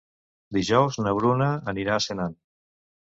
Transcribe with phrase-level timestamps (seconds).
[0.57, 2.37] Dijous na Bruna anirà a Senan.